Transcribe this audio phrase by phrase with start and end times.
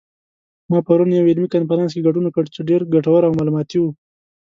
[0.69, 3.85] ما پرون یوه علمي کنفرانس کې ګډون وکړ چې ډېر ګټور او معلوماتي و